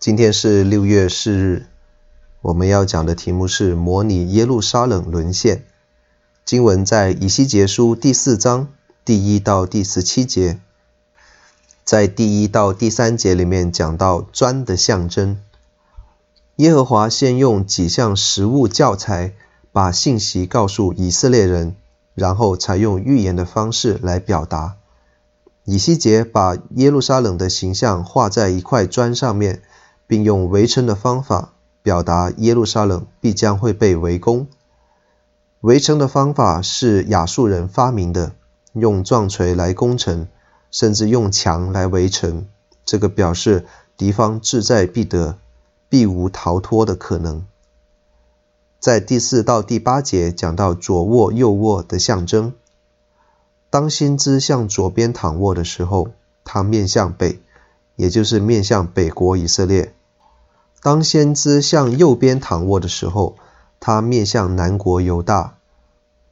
[0.00, 1.66] 今天是六月四日，
[2.40, 5.62] 我们要讲的题目是模拟耶路撒冷沦陷。
[6.42, 8.68] 经文在以西结书第四章
[9.04, 10.58] 第一到第十七节，
[11.84, 15.38] 在第一到第三节里面讲到砖的象征。
[16.56, 19.34] 耶和华先用几项实物教材
[19.70, 21.76] 把信息告诉以色列人，
[22.14, 24.76] 然后才用预言的方式来表达。
[25.66, 29.60] 以西结把耶路撒冷的形象画在一块砖上面，
[30.10, 31.52] 并用围城的方法
[31.84, 34.48] 表达耶路撒冷必将会被围攻。
[35.60, 38.32] 围城的方法是亚述人发明的，
[38.72, 40.26] 用撞锤来攻城，
[40.72, 42.48] 甚至用墙来围城。
[42.84, 43.66] 这个表示
[43.96, 45.38] 敌方志在必得，
[45.88, 47.46] 必无逃脱的可能。
[48.80, 52.52] 在第四到第八节讲到左卧右卧的象征。
[53.70, 56.08] 当先知向左边躺卧的时候，
[56.42, 57.38] 他面向北，
[57.94, 59.92] 也就是面向北国以色列；
[60.82, 63.36] 当先知向右边躺卧的时候，
[63.78, 65.58] 他面向南国犹大，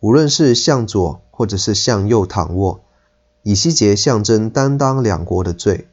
[0.00, 2.80] 无论是向左或者是向右躺卧，
[3.42, 5.86] 以西结象征担当两国的罪。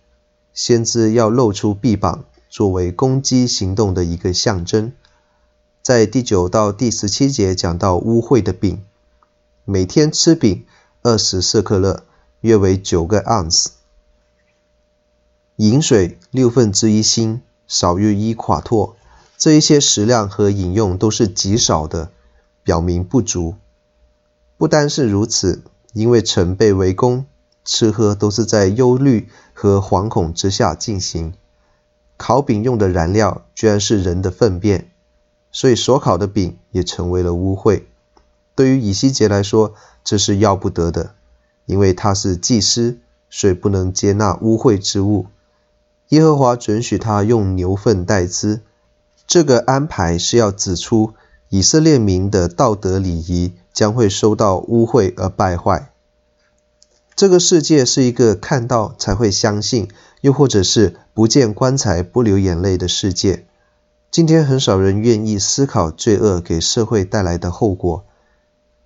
[0.54, 4.94] 先知要露出臂膀，作为攻击行动的一个象征。
[5.82, 8.82] 在第九到第十七节讲到污秽的饼，
[9.66, 10.66] 每天吃饼
[11.02, 12.04] 二十四克勒，
[12.40, 13.72] 约为九个盎司；
[15.58, 18.96] 饮水六分之一欣，少于一夸脱。
[19.38, 22.10] 这一些食量和饮用都是极少的，
[22.64, 23.56] 表明不足。
[24.58, 25.62] 不单是如此，
[25.94, 27.26] 因为城被围攻，
[27.66, 31.34] 吃喝都是在忧虑和惶恐之下进行。
[32.18, 34.90] 烤饼用的燃料居然是人的粪便，
[35.52, 37.84] 所以所烤的饼也成为了污秽。
[38.56, 39.74] 对于以西结来说，
[40.06, 41.14] 这是要不得的，
[41.66, 43.00] 因为他是祭司，
[43.30, 45.26] 所以不能接纳污秽之物。
[46.10, 48.62] 耶和华准许他用牛粪代之。
[49.28, 51.14] 这个安排是要指出
[51.50, 55.92] 以色列民的道德礼仪将会受到污秽而败坏。
[57.16, 59.88] 这个世界是一个看到才会相信，
[60.22, 63.46] 又或者是不见棺材不流眼泪的世界。
[64.12, 68.06] 今天很少人愿意思考罪恶给社会带来的后果。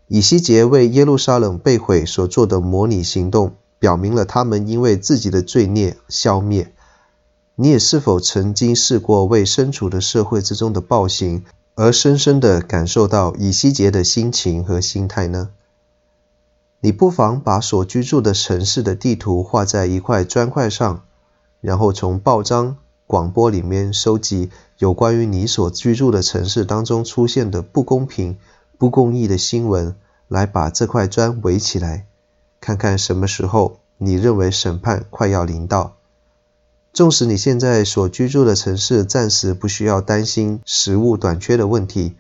[0.07, 6.73] 以西结为耶路撒冷被毁所做的模拟行动，表明了他们因为自己的罪孽消灭。
[7.61, 11.43] 你也是否曾经试过为身处的社会之中的暴行
[11.75, 15.49] 而深深地感受到以西结的心情和心态呢？
[16.79, 21.03] 你不妨把所居住的城市的地图画在一块砖块上，
[21.59, 28.37] 然后从报章、广播里面收集有关于你所居住的城市当中出现的不公平、
[28.77, 29.93] 不公义的新闻，
[30.29, 32.05] 来把这块砖围起来，
[32.61, 35.97] 看看什么时候你认为审判快要临到。
[36.99, 42.17] 纵使你现在所居住的城市暂时不需要担心食物短缺的问题，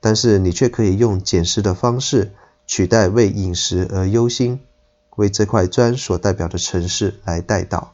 [0.00, 2.32] 但是你却可以用捡食的方式
[2.66, 4.58] 取代为饮食而忧心，
[5.14, 7.90] 为这块砖所代表的城市来代祷。